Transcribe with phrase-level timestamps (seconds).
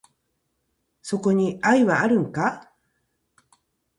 [1.03, 2.71] そこに愛はあるんか？